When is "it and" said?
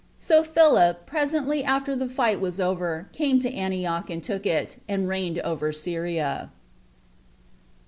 4.47-5.07